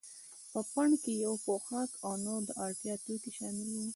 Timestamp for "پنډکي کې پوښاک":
0.71-1.89